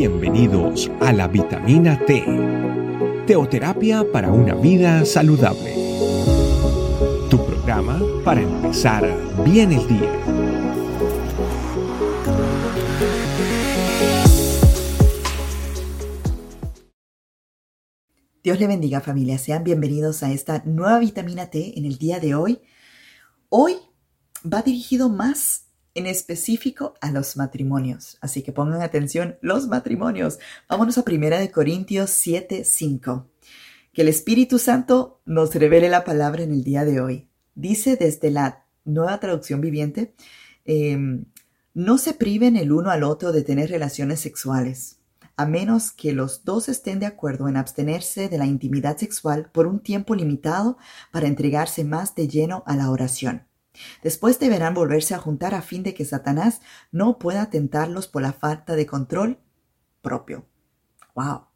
Bienvenidos 0.00 0.90
a 1.02 1.12
la 1.12 1.28
vitamina 1.28 2.02
T, 2.06 2.24
teoterapia 3.26 4.02
para 4.10 4.32
una 4.32 4.54
vida 4.54 5.04
saludable. 5.04 5.74
Tu 7.28 7.36
programa 7.44 8.00
para 8.24 8.40
empezar 8.40 9.04
bien 9.44 9.72
el 9.72 9.86
día. 9.86 10.10
Dios 18.42 18.58
le 18.58 18.66
bendiga 18.66 19.02
familia, 19.02 19.36
sean 19.36 19.64
bienvenidos 19.64 20.22
a 20.22 20.32
esta 20.32 20.62
nueva 20.64 20.98
vitamina 20.98 21.50
T 21.50 21.78
en 21.78 21.84
el 21.84 21.98
día 21.98 22.20
de 22.20 22.34
hoy. 22.34 22.62
Hoy 23.50 23.76
va 24.50 24.62
dirigido 24.62 25.10
más 25.10 25.69
en 25.94 26.06
específico 26.06 26.94
a 27.00 27.10
los 27.10 27.36
matrimonios. 27.36 28.18
Así 28.20 28.42
que 28.42 28.52
pongan 28.52 28.82
atención, 28.82 29.38
los 29.40 29.66
matrimonios. 29.66 30.38
Vámonos 30.68 30.98
a 30.98 31.04
1 31.06 31.38
de 31.38 31.50
Corintios 31.50 32.10
7, 32.10 32.64
5. 32.64 33.26
Que 33.92 34.02
el 34.02 34.08
Espíritu 34.08 34.58
Santo 34.58 35.20
nos 35.24 35.54
revele 35.54 35.88
la 35.88 36.04
palabra 36.04 36.42
en 36.42 36.52
el 36.52 36.62
día 36.62 36.84
de 36.84 37.00
hoy. 37.00 37.28
Dice 37.54 37.96
desde 37.96 38.30
la 38.30 38.64
nueva 38.84 39.18
traducción 39.18 39.60
viviente, 39.60 40.14
em, 40.64 41.24
no 41.74 41.98
se 41.98 42.14
priven 42.14 42.56
el 42.56 42.72
uno 42.72 42.90
al 42.90 43.02
otro 43.02 43.32
de 43.32 43.42
tener 43.42 43.70
relaciones 43.70 44.20
sexuales, 44.20 44.98
a 45.36 45.46
menos 45.46 45.90
que 45.92 46.12
los 46.12 46.44
dos 46.44 46.68
estén 46.68 47.00
de 47.00 47.06
acuerdo 47.06 47.48
en 47.48 47.56
abstenerse 47.56 48.28
de 48.28 48.38
la 48.38 48.46
intimidad 48.46 48.96
sexual 48.96 49.50
por 49.52 49.66
un 49.66 49.80
tiempo 49.80 50.14
limitado 50.14 50.78
para 51.10 51.26
entregarse 51.28 51.84
más 51.84 52.14
de 52.14 52.28
lleno 52.28 52.62
a 52.66 52.76
la 52.76 52.90
oración. 52.90 53.49
Después 54.02 54.38
deberán 54.38 54.74
volverse 54.74 55.14
a 55.14 55.18
juntar 55.18 55.54
a 55.54 55.62
fin 55.62 55.82
de 55.82 55.94
que 55.94 56.04
Satanás 56.04 56.60
no 56.90 57.18
pueda 57.18 57.50
tentarlos 57.50 58.08
por 58.08 58.22
la 58.22 58.32
falta 58.32 58.74
de 58.74 58.86
control 58.86 59.38
propio. 60.02 60.46
¡Wow! 61.14 61.50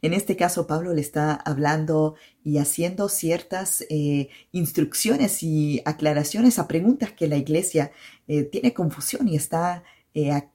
En 0.00 0.12
este 0.12 0.36
caso, 0.36 0.66
Pablo 0.66 0.92
le 0.92 1.00
está 1.00 1.34
hablando 1.34 2.16
y 2.42 2.58
haciendo 2.58 3.08
ciertas 3.08 3.84
eh, 3.90 4.28
instrucciones 4.50 5.42
y 5.42 5.80
aclaraciones 5.84 6.58
a 6.58 6.66
preguntas 6.66 7.12
que 7.12 7.28
la 7.28 7.36
iglesia 7.36 7.92
eh, 8.26 8.42
tiene 8.42 8.74
confusión 8.74 9.28
y 9.28 9.36
está 9.36 9.84
eh, 10.14 10.48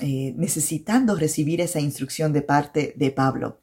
necesitando 0.00 1.14
recibir 1.14 1.60
esa 1.60 1.80
instrucción 1.80 2.32
de 2.32 2.42
parte 2.42 2.94
de 2.96 3.10
Pablo. 3.12 3.60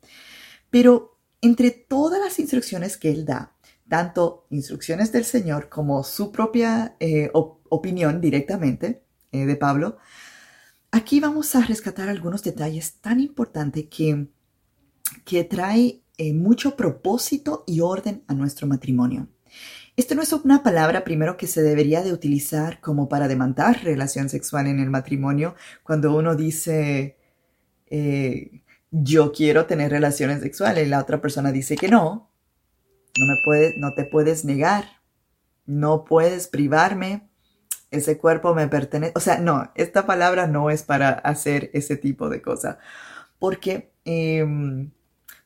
Pero 0.70 1.20
entre 1.42 1.72
todas 1.72 2.22
las 2.22 2.40
instrucciones 2.40 2.98
que 2.98 3.12
él 3.12 3.26
da, 3.26 3.53
tanto 3.90 4.48
instrucciones 4.50 5.12
del 5.12 5.26
Señor 5.26 5.70
como 5.70 6.04
su 6.04 6.32
propia 6.32 6.96
eh, 7.00 7.30
opinión 7.34 8.22
directamente 8.22 9.04
eh, 9.32 9.46
de 9.46 9.56
Pablo, 9.56 9.98
aquí 10.92 11.20
vamos 11.20 11.56
a 11.56 11.66
rescatar 11.66 12.10
algunos 12.10 12.44
detalles 12.44 13.00
tan 13.02 13.20
importantes 13.20 13.86
que, 13.90 14.28
que 15.26 15.44
trae 15.44 16.04
eh, 16.18 16.34
mucho 16.34 16.76
propósito 16.76 17.64
y 17.68 17.82
orden 17.82 18.24
a 18.28 18.34
nuestro 18.34 18.68
matrimonio. 18.68 19.28
Esto 19.96 20.16
no 20.16 20.24
es 20.24 20.34
una 20.34 20.64
palabra 20.64 21.04
primero 21.04 21.38
que 21.38 21.46
se 21.46 21.62
debería 21.62 22.02
de 22.02 22.14
utilizar 22.14 22.82
como 22.82 23.08
para 23.08 23.28
demandar 23.28 23.84
relación 23.84 24.28
sexual 24.28 24.66
en 24.66 24.80
el 24.80 24.90
matrimonio 24.90 25.56
cuando 25.84 26.16
uno 26.16 26.36
dice 26.36 27.18
yo 28.90 29.32
quiero 29.32 29.68
tener 29.68 29.92
relaciones 29.92 30.42
sexuales 30.42 30.88
y 30.88 30.90
la 30.90 31.00
otra 31.00 31.22
persona 31.22 31.52
dice 31.52 31.76
que 31.76 31.90
no, 31.90 32.33
no, 33.18 33.26
me 33.26 33.36
puede, 33.44 33.76
no 33.78 33.94
te 33.94 34.06
puedes 34.06 34.46
negar. 34.46 34.86
No 35.66 36.04
puedes 36.06 36.48
privarme. 36.48 37.30
Ese 37.92 38.18
cuerpo 38.18 38.56
me 38.56 38.68
pertenece. 38.68 39.14
O 39.16 39.20
sea, 39.20 39.40
no, 39.40 39.72
esta 39.76 40.06
palabra 40.06 40.48
no 40.48 40.70
es 40.70 40.84
para 40.84 41.10
hacer 41.10 41.70
ese 41.74 41.96
tipo 41.96 42.30
de 42.30 42.42
cosas. 42.42 42.78
Porque, 43.40 43.92
em, 44.06 44.92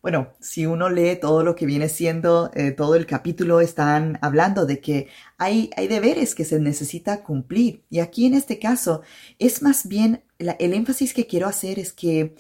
bueno, 0.02 0.34
si 0.40 0.66
uno 0.66 0.90
lee 0.90 1.18
todo 1.20 1.44
lo 1.44 1.56
que 1.56 1.66
viene 1.66 1.90
siendo, 1.90 2.52
eh, 2.54 2.72
todo 2.72 2.96
el 2.96 3.06
capítulo, 3.06 3.60
están 3.60 4.18
hablando 4.22 4.66
de 4.66 4.80
que 4.80 5.10
hay, 5.38 5.70
hay 5.76 5.88
deberes 5.88 6.36
que 6.36 6.46
se 6.46 6.60
necesita 6.60 7.24
cumplir. 7.24 7.84
Y 7.90 8.00
aquí 8.00 8.26
en 8.26 8.34
este 8.34 8.60
caso 8.60 9.02
es 9.40 9.62
más 9.62 9.88
bien, 9.88 10.24
el 10.40 10.74
énfasis 10.74 11.14
que 11.14 11.28
quiero 11.28 11.48
hacer 11.48 11.80
es 11.80 11.92
que 11.94 12.36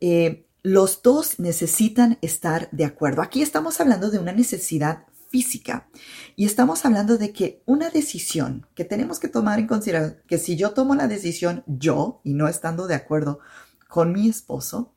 eh, 0.00 0.46
los 0.62 1.02
dos 1.02 1.38
necesitan 1.38 2.18
estar 2.22 2.68
de 2.70 2.84
acuerdo. 2.84 3.22
Aquí 3.22 3.42
estamos 3.42 3.80
hablando 3.80 4.10
de 4.10 4.18
una 4.18 4.32
necesidad 4.32 5.06
física 5.28 5.88
y 6.36 6.44
estamos 6.44 6.84
hablando 6.84 7.16
de 7.16 7.32
que 7.32 7.62
una 7.66 7.90
decisión 7.90 8.66
que 8.74 8.84
tenemos 8.84 9.18
que 9.18 9.28
tomar 9.28 9.58
en 9.58 9.66
consideración, 9.66 10.22
que 10.26 10.38
si 10.38 10.56
yo 10.56 10.70
tomo 10.70 10.94
la 10.94 11.08
decisión 11.08 11.64
yo 11.66 12.20
y 12.22 12.34
no 12.34 12.48
estando 12.48 12.86
de 12.86 12.94
acuerdo 12.94 13.40
con 13.88 14.12
mi 14.12 14.28
esposo, 14.28 14.94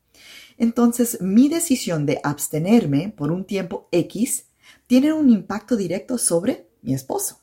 entonces 0.58 1.20
mi 1.20 1.48
decisión 1.48 2.06
de 2.06 2.20
abstenerme 2.22 3.12
por 3.16 3.32
un 3.32 3.44
tiempo 3.44 3.88
X 3.92 4.46
tiene 4.86 5.12
un 5.12 5.30
impacto 5.30 5.76
directo 5.76 6.18
sobre 6.18 6.68
mi 6.82 6.94
esposo. 6.94 7.40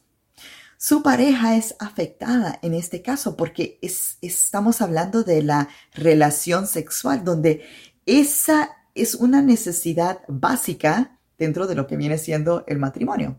Su 0.78 1.02
pareja 1.02 1.56
es 1.56 1.76
afectada 1.80 2.60
en 2.62 2.74
este 2.74 3.02
caso 3.02 3.38
porque 3.38 3.80
estamos 4.22 4.82
hablando 4.82 5.24
de 5.24 5.42
la 5.42 5.70
relación 5.94 6.68
sexual 6.68 7.24
donde 7.24 7.64
esa 8.06 8.70
es 8.96 9.16
una 9.16 9.42
necesidad 9.42 10.22
básica 10.28 11.20
dentro 11.38 11.68
de 11.68 11.76
lo 11.76 11.88
que 11.88 11.98
viene 11.98 12.18
siendo 12.18 12.64
el 12.68 12.80
matrimonio. 12.80 13.38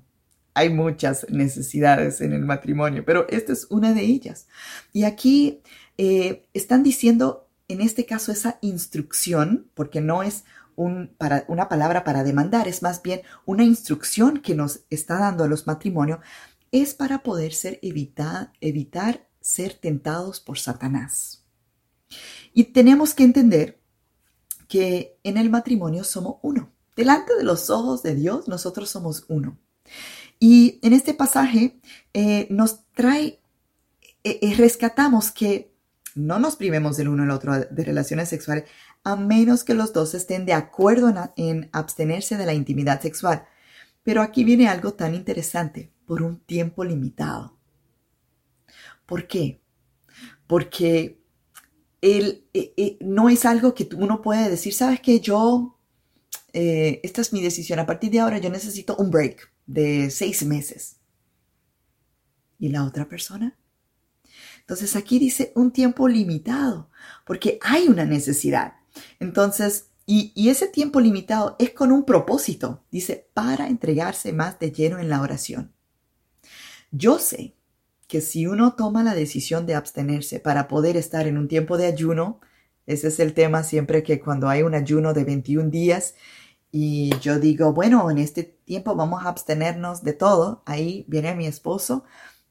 Hay 0.54 0.70
muchas 0.70 1.26
necesidades 1.30 2.20
en 2.20 2.32
el 2.32 2.44
matrimonio, 2.44 3.04
pero 3.04 3.26
esta 3.28 3.52
es 3.52 3.66
una 3.70 3.92
de 3.92 4.02
ellas. 4.02 4.46
Y 4.92 5.04
aquí 5.04 5.62
eh, 5.98 6.46
están 6.54 6.82
diciendo, 6.82 7.48
en 7.68 7.80
este 7.80 8.06
caso, 8.06 8.30
esa 8.30 8.58
instrucción, 8.60 9.70
porque 9.74 10.00
no 10.00 10.22
es 10.22 10.44
una 10.76 11.68
palabra 11.68 12.02
para 12.02 12.24
demandar, 12.24 12.66
es 12.66 12.82
más 12.82 13.00
bien 13.00 13.22
una 13.46 13.62
instrucción 13.62 14.40
que 14.40 14.56
nos 14.56 14.80
está 14.90 15.18
dando 15.18 15.44
a 15.44 15.48
los 15.48 15.66
matrimonios, 15.68 16.18
es 16.72 16.94
para 16.94 17.22
poder 17.22 17.52
ser 17.52 17.78
evitar, 17.82 18.52
evitar 18.60 19.28
ser 19.40 19.74
tentados 19.74 20.40
por 20.40 20.58
Satanás. 20.58 21.44
Y 22.52 22.64
tenemos 22.64 23.14
que 23.14 23.24
entender 23.24 23.83
que 24.74 25.20
en 25.22 25.36
el 25.36 25.50
matrimonio 25.50 26.02
somos 26.02 26.38
uno. 26.42 26.72
Delante 26.96 27.32
de 27.36 27.44
los 27.44 27.70
ojos 27.70 28.02
de 28.02 28.16
Dios, 28.16 28.48
nosotros 28.48 28.90
somos 28.90 29.24
uno. 29.28 29.56
Y 30.40 30.80
en 30.82 30.92
este 30.92 31.14
pasaje 31.14 31.78
eh, 32.12 32.48
nos 32.50 32.84
trae, 32.90 33.40
eh, 34.24 34.40
eh, 34.42 34.54
rescatamos 34.56 35.30
que 35.30 35.72
no 36.16 36.40
nos 36.40 36.56
privemos 36.56 36.96
del 36.96 37.06
uno 37.06 37.22
al 37.22 37.30
otro 37.30 37.56
de 37.56 37.84
relaciones 37.84 38.30
sexuales 38.30 38.64
a 39.04 39.14
menos 39.14 39.62
que 39.62 39.74
los 39.74 39.92
dos 39.92 40.12
estén 40.12 40.44
de 40.44 40.54
acuerdo 40.54 41.08
en, 41.08 41.18
en 41.36 41.70
abstenerse 41.70 42.36
de 42.36 42.46
la 42.46 42.54
intimidad 42.54 43.00
sexual. 43.00 43.44
Pero 44.02 44.22
aquí 44.22 44.42
viene 44.42 44.66
algo 44.66 44.94
tan 44.94 45.14
interesante, 45.14 45.92
por 46.04 46.20
un 46.20 46.40
tiempo 46.40 46.82
limitado. 46.82 47.56
¿Por 49.06 49.28
qué? 49.28 49.60
Porque 50.48 51.23
eh, 52.06 52.74
eh, 52.76 52.98
no 53.00 53.30
es 53.30 53.46
algo 53.46 53.74
que 53.74 53.88
uno 53.96 54.20
puede 54.20 54.50
decir, 54.50 54.74
sabes 54.74 55.00
que 55.00 55.20
yo, 55.20 55.78
eh, 56.52 57.00
esta 57.02 57.22
es 57.22 57.32
mi 57.32 57.40
decisión, 57.40 57.78
a 57.78 57.86
partir 57.86 58.10
de 58.10 58.20
ahora 58.20 58.36
yo 58.36 58.50
necesito 58.50 58.94
un 58.96 59.10
break 59.10 59.50
de 59.64 60.10
seis 60.10 60.44
meses. 60.44 60.96
¿Y 62.58 62.68
la 62.68 62.84
otra 62.84 63.08
persona? 63.08 63.56
Entonces 64.60 64.96
aquí 64.96 65.18
dice 65.18 65.52
un 65.54 65.72
tiempo 65.72 66.06
limitado, 66.06 66.90
porque 67.24 67.58
hay 67.62 67.88
una 67.88 68.04
necesidad. 68.04 68.74
Entonces, 69.18 69.86
y, 70.04 70.50
ese 70.50 70.68
tiempo 70.68 71.00
limitado 71.00 71.56
es 71.58 71.70
con 71.70 71.90
un 71.90 72.04
propósito, 72.04 72.84
dice, 72.90 73.30
para 73.32 73.68
entregarse 73.68 74.34
más 74.34 74.58
de 74.58 74.70
lleno 74.70 74.98
en 74.98 75.08
la 75.08 75.22
oración. 75.22 75.72
Yo 76.90 77.18
sé 77.18 77.53
que 78.08 78.20
si 78.20 78.46
uno 78.46 78.74
toma 78.74 79.02
la 79.02 79.14
decisión 79.14 79.66
de 79.66 79.74
abstenerse 79.74 80.40
para 80.40 80.68
poder 80.68 80.96
estar 80.96 81.26
en 81.26 81.38
un 81.38 81.48
tiempo 81.48 81.76
de 81.76 81.86
ayuno, 81.86 82.40
ese 82.86 83.08
es 83.08 83.20
el 83.20 83.34
tema 83.34 83.62
siempre 83.62 84.02
que 84.02 84.20
cuando 84.20 84.48
hay 84.48 84.62
un 84.62 84.74
ayuno 84.74 85.14
de 85.14 85.24
21 85.24 85.70
días 85.70 86.14
y 86.70 87.16
yo 87.20 87.38
digo, 87.38 87.72
bueno, 87.72 88.10
en 88.10 88.18
este 88.18 88.42
tiempo 88.42 88.94
vamos 88.94 89.24
a 89.24 89.28
abstenernos 89.28 90.02
de 90.02 90.12
todo, 90.12 90.62
ahí 90.66 91.04
viene 91.08 91.34
mi 91.34 91.46
esposo 91.46 92.04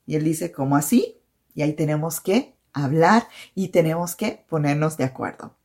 y 0.06 0.16
él 0.16 0.24
dice, 0.24 0.52
¿cómo 0.52 0.76
así? 0.76 1.22
Y 1.56 1.62
ahí 1.62 1.74
tenemos 1.74 2.22
que 2.22 2.56
hablar 2.74 3.28
y 3.56 3.70
tenemos 3.70 4.16
que 4.16 4.46
ponernos 4.50 4.98
de 4.98 5.04
acuerdo. 5.04 5.56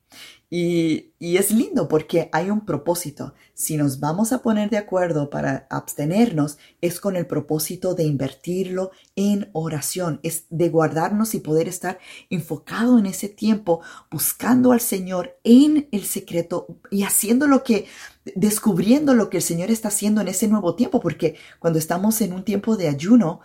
Y, 0.51 1.13
es 1.21 1.51
lindo 1.51 1.89
porque 1.89 2.31
hay 2.33 2.51
un 2.51 2.65
propósito. 2.65 3.35
Si 3.53 3.77
nos 3.77 4.01
vamos 4.01 4.33
a 4.33 4.41
poner 4.41 4.71
de 4.71 4.79
acuerdo 4.79 5.29
para 5.29 5.67
abstenernos, 5.69 6.59
es 6.81 7.01
con 7.01 7.17
el 7.17 7.27
propósito 7.27 7.95
de 7.95 8.05
invertirlo 8.05 8.91
en 9.15 9.51
oración, 9.53 10.21
es 10.23 10.45
de 10.49 10.71
guardarnos 10.71 11.35
y 11.35 11.41
poder 11.41 11.69
estar 11.69 11.99
enfocado 12.31 12.99
en 12.99 13.07
ese 13.07 13.29
tiempo, 13.29 13.83
buscando 14.11 14.73
al 14.73 14.81
Señor 14.81 15.39
en 15.45 15.89
el 15.93 16.05
secreto 16.05 16.79
y 16.91 17.03
haciendo 17.03 17.47
lo 17.47 17.63
que, 17.63 17.87
descubriendo 18.35 19.15
lo 19.15 19.29
que 19.29 19.39
el 19.39 19.43
Señor 19.43 19.71
está 19.71 19.89
haciendo 19.89 20.23
en 20.23 20.29
ese 20.29 20.49
nuevo 20.49 20.75
tiempo, 20.77 21.01
porque 21.01 21.37
cuando 21.59 21.79
estamos 21.79 22.21
en 22.23 22.33
un 22.33 22.45
tiempo 22.45 22.77
de 22.77 22.89
ayuno, 22.89 23.41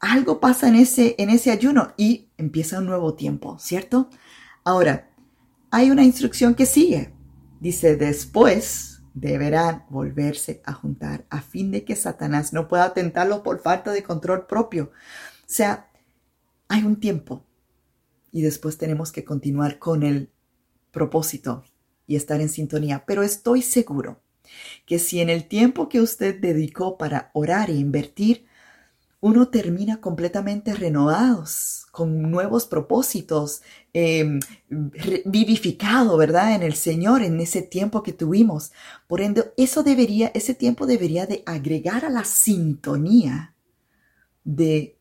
algo 0.00 0.40
pasa 0.40 0.68
en 0.68 0.76
ese, 0.76 1.14
en 1.18 1.28
ese 1.28 1.50
ayuno 1.50 1.92
y 1.96 2.28
empieza 2.38 2.78
un 2.78 2.86
nuevo 2.86 3.14
tiempo, 3.14 3.58
¿cierto? 3.58 4.08
Ahora, 4.64 5.07
hay 5.70 5.90
una 5.90 6.04
instrucción 6.04 6.54
que 6.54 6.66
sigue. 6.66 7.12
Dice, 7.60 7.96
después 7.96 9.02
deberán 9.14 9.84
volverse 9.90 10.62
a 10.64 10.72
juntar 10.72 11.26
a 11.28 11.40
fin 11.40 11.70
de 11.70 11.84
que 11.84 11.96
Satanás 11.96 12.52
no 12.52 12.68
pueda 12.68 12.94
tentarlo 12.94 13.42
por 13.42 13.60
falta 13.60 13.92
de 13.92 14.02
control 14.02 14.46
propio. 14.46 14.84
O 14.84 15.46
sea, 15.46 15.90
hay 16.68 16.82
un 16.84 17.00
tiempo 17.00 17.44
y 18.30 18.42
después 18.42 18.78
tenemos 18.78 19.10
que 19.12 19.24
continuar 19.24 19.78
con 19.78 20.02
el 20.02 20.30
propósito 20.90 21.64
y 22.06 22.16
estar 22.16 22.40
en 22.40 22.48
sintonía. 22.48 23.04
Pero 23.06 23.22
estoy 23.22 23.62
seguro 23.62 24.22
que 24.86 24.98
si 24.98 25.20
en 25.20 25.30
el 25.30 25.46
tiempo 25.46 25.88
que 25.88 26.00
usted 26.00 26.38
dedicó 26.38 26.96
para 26.96 27.30
orar 27.34 27.70
e 27.70 27.74
invertir, 27.74 28.46
uno 29.20 29.48
termina 29.48 30.00
completamente 30.00 30.74
renovados, 30.74 31.86
con 31.90 32.30
nuevos 32.30 32.66
propósitos, 32.66 33.62
em, 33.92 34.38
vivificado, 35.24 36.16
¿verdad? 36.16 36.54
En 36.54 36.62
el 36.62 36.74
Señor, 36.74 37.22
en 37.22 37.40
ese 37.40 37.62
tiempo 37.62 38.02
que 38.04 38.12
tuvimos. 38.12 38.70
Por 39.08 39.20
ende, 39.20 39.52
eso 39.56 39.82
debería, 39.82 40.30
ese 40.34 40.54
tiempo 40.54 40.86
debería 40.86 41.26
de 41.26 41.42
agregar 41.46 42.04
a 42.04 42.10
la 42.10 42.24
sintonía 42.24 43.54
de 44.44 44.96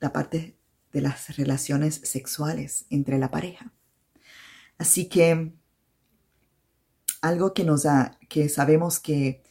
la 0.00 0.12
parte 0.12 0.56
de 0.92 1.00
las 1.00 1.36
relaciones 1.36 2.00
sexuales 2.02 2.86
entre 2.90 3.18
la 3.18 3.30
pareja. 3.30 3.72
Así 4.78 5.08
que 5.08 5.52
algo 7.20 7.54
que 7.54 7.64
nos 7.64 7.84
da, 7.84 8.18
que 8.28 8.48
sabemos 8.48 8.98
que 8.98 9.42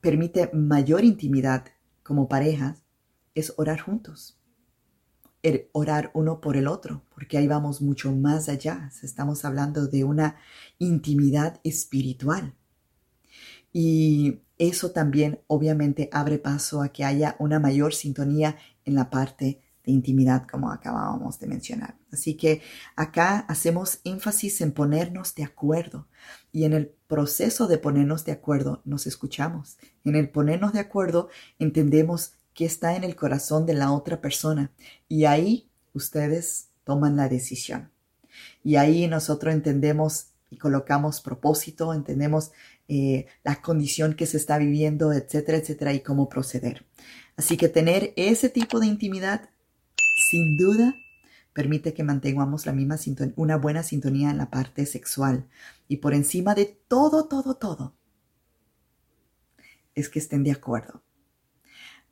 permite 0.00 0.50
mayor 0.52 1.04
intimidad 1.04 1.64
como 2.06 2.28
parejas 2.28 2.82
es 3.34 3.52
orar 3.56 3.80
juntos. 3.80 4.38
orar 5.72 6.10
uno 6.14 6.40
por 6.40 6.56
el 6.56 6.66
otro, 6.66 7.04
porque 7.14 7.38
ahí 7.38 7.46
vamos 7.46 7.80
mucho 7.80 8.10
más 8.12 8.48
allá. 8.48 8.90
Estamos 9.02 9.44
hablando 9.44 9.86
de 9.86 10.04
una 10.04 10.36
intimidad 10.78 11.60
espiritual. 11.62 12.54
Y 13.72 14.40
eso 14.58 14.90
también 14.90 15.40
obviamente 15.46 16.08
abre 16.12 16.38
paso 16.38 16.82
a 16.82 16.88
que 16.88 17.04
haya 17.04 17.36
una 17.38 17.60
mayor 17.60 17.94
sintonía 17.94 18.56
en 18.84 18.94
la 18.94 19.10
parte 19.10 19.62
de 19.86 19.92
intimidad, 19.92 20.46
como 20.46 20.70
acabábamos 20.70 21.38
de 21.38 21.46
mencionar. 21.46 21.96
Así 22.12 22.34
que 22.34 22.60
acá 22.96 23.38
hacemos 23.48 24.00
énfasis 24.04 24.60
en 24.60 24.72
ponernos 24.72 25.34
de 25.34 25.44
acuerdo 25.44 26.08
y 26.52 26.64
en 26.64 26.72
el 26.72 26.88
proceso 27.06 27.68
de 27.68 27.78
ponernos 27.78 28.24
de 28.24 28.32
acuerdo 28.32 28.82
nos 28.84 29.06
escuchamos. 29.06 29.78
En 30.04 30.16
el 30.16 30.28
ponernos 30.28 30.72
de 30.72 30.80
acuerdo 30.80 31.28
entendemos 31.58 32.32
qué 32.52 32.64
está 32.64 32.96
en 32.96 33.04
el 33.04 33.16
corazón 33.16 33.64
de 33.64 33.74
la 33.74 33.92
otra 33.92 34.20
persona 34.20 34.72
y 35.08 35.24
ahí 35.24 35.70
ustedes 35.94 36.68
toman 36.84 37.16
la 37.16 37.28
decisión. 37.28 37.90
Y 38.62 38.76
ahí 38.76 39.06
nosotros 39.06 39.54
entendemos 39.54 40.28
y 40.50 40.58
colocamos 40.58 41.20
propósito, 41.20 41.94
entendemos 41.94 42.52
eh, 42.88 43.26
la 43.42 43.60
condición 43.62 44.14
que 44.14 44.26
se 44.26 44.36
está 44.36 44.58
viviendo, 44.58 45.12
etcétera, 45.12 45.58
etcétera, 45.58 45.92
y 45.92 46.00
cómo 46.00 46.28
proceder. 46.28 46.84
Así 47.36 47.56
que 47.56 47.68
tener 47.68 48.12
ese 48.16 48.48
tipo 48.48 48.80
de 48.80 48.86
intimidad 48.86 49.50
sin 50.28 50.56
duda 50.56 50.96
permite 51.52 51.94
que 51.94 52.02
mantengamos 52.02 52.66
la 52.66 52.72
misma 52.72 52.98
una 53.36 53.56
buena 53.56 53.82
sintonía 53.82 54.30
en 54.30 54.38
la 54.38 54.50
parte 54.50 54.84
sexual. 54.84 55.48
Y 55.88 55.98
por 55.98 56.12
encima 56.12 56.54
de 56.54 56.66
todo, 56.66 57.28
todo, 57.28 57.54
todo, 57.54 57.94
es 59.94 60.10
que 60.10 60.18
estén 60.18 60.44
de 60.44 60.52
acuerdo. 60.52 61.02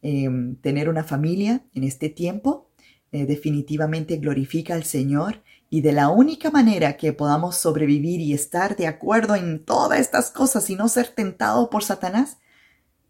Em, 0.01 0.57
tener 0.57 0.89
una 0.89 1.05
familia 1.05 1.65
en 1.75 1.85
este 1.85 2.09
tiempo 2.09 2.71
eh, 3.13 3.27
definitivamente 3.27 4.17
glorifica 4.17 4.75
al 4.75 4.85
Señor 4.85 5.43
y 5.71 5.83
de 5.83 5.93
la 5.93 6.09
única 6.09 6.51
manera 6.51 6.97
que 6.97 7.13
podamos 7.13 7.57
sobrevivir 7.57 8.21
y 8.21 8.33
estar 8.33 8.77
de 8.77 8.87
acuerdo 8.87 9.35
en 9.35 9.65
todas 9.65 10.01
estas 10.01 10.31
cosas 10.31 10.69
y 10.71 10.77
no 10.77 10.89
ser 10.89 11.09
tentado 11.09 11.69
por 11.71 11.85
Satanás 11.85 12.39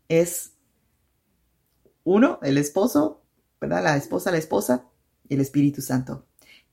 es 0.09 0.53
uno, 2.05 2.39
el 2.43 2.59
esposo, 2.59 3.23
¿verdad? 3.61 3.83
La 3.83 3.97
esposa, 3.97 4.31
la 4.31 4.39
esposa, 4.39 4.85
el 5.29 5.41
Espíritu 5.41 5.82
Santo, 5.82 6.26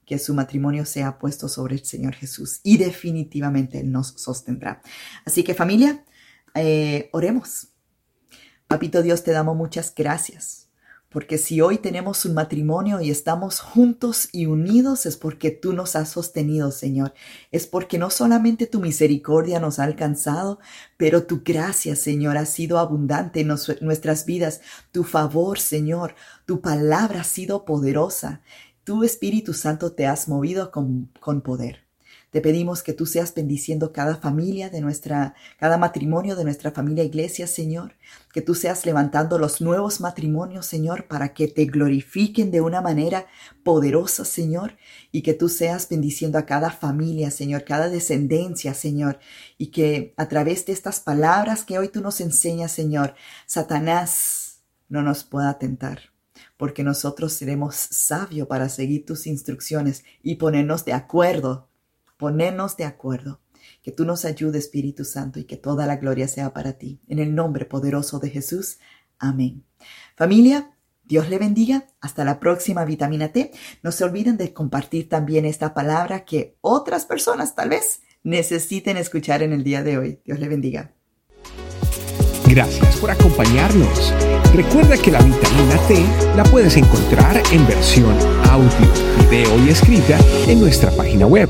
que 0.06 0.19
su 0.19 0.33
matrimonio 0.33 0.86
sea 0.86 1.19
puesto 1.19 1.48
sobre 1.48 1.75
el 1.75 1.86
Señor 1.86 2.15
Jesús 2.15 2.59
y 2.63 2.77
definitivamente 2.77 3.83
nos 3.83 4.09
sostendrá. 4.18 4.81
Así 5.25 5.44
que 5.44 5.53
familia, 5.53 6.03
eh, 6.53 7.09
oremos. 7.13 7.69
Papito 8.68 9.01
Dios, 9.01 9.24
te 9.24 9.31
damos 9.31 9.56
muchas 9.56 9.94
gracias, 9.95 10.69
porque 11.12 11.38
si 11.38 11.60
hoy 11.60 11.78
tenemos 11.78 12.24
un 12.24 12.34
matrimonio 12.34 13.02
y 13.02 13.12
estamos 13.12 13.60
juntos 13.60 14.30
y 14.31 14.46
unidos 14.46 15.06
es 15.06 15.18
porque 15.18 15.52
tú 15.52 15.74
nos 15.74 15.98
has 15.98 16.10
sostenido, 16.10 16.72
Señor. 16.72 17.13
Es 17.52 17.68
porque 17.68 17.98
no 17.98 18.10
solamente 18.10 18.66
tu 18.66 18.80
misericordia 18.80 19.60
nos 19.60 19.80
ha 19.80 19.84
alcanzado, 19.84 20.60
pero 20.96 21.24
tu 21.24 21.42
gracia, 21.44 21.98
Señor, 21.98 22.38
ha 22.38 22.46
sido 22.46 22.80
abundante 22.80 23.42
en 23.42 23.48
nuestras 23.81 24.25
vidas. 24.25 24.62
Tu 24.94 25.04
favor, 25.04 25.60
Señor, 25.60 26.16
tu 26.46 26.62
palabra 26.62 27.22
ha 27.22 27.25
sido 27.25 27.66
poderosa. 27.66 28.42
Tu 28.86 29.04
Espíritu 29.04 29.54
Santo 29.54 29.92
te 29.92 30.07
has 30.07 30.30
movido 30.30 30.72
con, 30.72 31.10
con 31.19 31.42
poder. 31.42 31.91
Te 32.31 32.39
pedimos 32.39 32.81
que 32.81 32.94
tú 32.94 33.06
seas 33.06 33.36
bendiciendo 33.36 33.92
cada 33.92 34.16
familia 34.16 34.69
de 34.69 34.80
nuestra, 34.80 35.36
cada 35.60 35.78
matrimonio 35.78 36.38
de 36.38 36.45
nuestra 36.45 36.72
familia 36.72 37.04
iglesia, 37.04 37.45
Señor. 37.45 37.98
Que 38.31 38.42
tú 38.42 38.56
seas 38.56 38.86
levantando 38.86 39.38
los 39.38 39.60
nuevos 39.60 40.00
matrimonios, 40.00 40.66
Señor, 40.66 41.10
para 41.10 41.33
que 41.33 41.50
te 41.50 41.66
glorifiquen 41.66 42.50
de 42.50 42.62
una 42.62 42.80
manera 42.80 43.28
poderosa, 43.66 44.24
Señor. 44.24 44.78
Y 45.12 45.24
que 45.24 45.33
tú 45.33 45.50
seas 45.50 45.89
bendiciendo 45.89 46.38
a 46.38 46.45
cada 46.45 46.72
familia, 46.72 47.31
Señor, 47.31 47.66
cada 47.66 47.89
descendencia, 47.89 48.74
Señor. 48.74 49.19
Y 49.57 49.68
que 49.68 50.13
a 50.16 50.30
través 50.30 50.66
de 50.66 50.72
estas 50.72 51.01
palabras 51.01 51.66
que 51.66 51.80
hoy 51.80 51.89
tú 51.89 52.00
nos 52.00 52.22
enseñas, 52.22 52.72
Señor, 52.72 53.13
Satanás 53.45 54.62
no 54.88 55.01
nos 55.01 55.25
pueda 55.25 55.60
tentar 55.60 56.00
porque 56.56 56.83
nosotros 56.83 57.33
seremos 57.33 57.75
sabios 57.75 58.48
para 58.48 58.69
seguir 58.69 59.04
tus 59.04 59.25
instrucciones 59.25 60.04
y 60.22 60.36
ponernos 60.36 60.86
de 60.86 60.94
acuerdo 60.94 61.70
ponernos 62.21 62.77
de 62.77 62.85
acuerdo. 62.85 63.41
Que 63.81 63.91
tú 63.91 64.06
nos 64.06 64.25
ayudes, 64.25 64.65
Espíritu 64.65 65.06
Santo, 65.06 65.39
y 65.39 65.45
que 65.45 65.57
toda 65.57 65.88
la 65.88 65.95
gloria 65.95 66.27
sea 66.27 66.53
para 66.53 66.73
ti. 66.73 67.01
En 67.07 67.18
el 67.18 67.33
nombre 67.33 67.65
poderoso 67.65 68.19
de 68.19 68.29
Jesús. 68.29 68.77
Amén. 69.18 69.65
Familia, 70.15 70.77
Dios 71.03 71.29
le 71.29 71.39
bendiga. 71.39 71.88
Hasta 72.00 72.23
la 72.23 72.39
próxima 72.39 72.85
vitamina 72.85 73.29
T. 73.29 73.51
No 73.81 73.91
se 73.91 74.03
olviden 74.03 74.38
de 74.38 74.53
compartir 74.53 75.09
también 75.09 75.45
esta 75.45 75.73
palabra 75.73 76.23
que 76.23 76.57
otras 76.61 77.07
personas 77.07 77.56
tal 77.56 77.69
vez 77.69 78.04
necesiten 78.21 78.97
escuchar 78.97 79.42
en 79.42 79.51
el 79.51 79.63
día 79.63 79.81
de 79.81 79.97
hoy. 79.97 80.21
Dios 80.23 80.40
le 80.40 80.47
bendiga. 80.47 80.94
Gracias 82.45 82.97
por 82.97 83.09
acompañarnos. 83.09 84.13
Recuerda 84.54 84.95
que 84.95 85.09
la 85.09 85.23
vitamina 85.23 85.78
T 85.87 86.06
la 86.35 86.44
puedes 86.44 86.78
encontrar 86.78 87.42
en 87.51 87.66
versión 87.66 88.16
audio, 88.47 88.94
video 89.28 89.66
y 89.66 89.69
escrita 89.69 90.19
en 90.47 90.59
nuestra 90.59 90.92
página 90.92 91.25
web 91.25 91.49